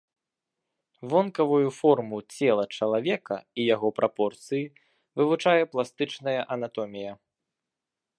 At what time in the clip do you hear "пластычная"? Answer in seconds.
5.75-6.37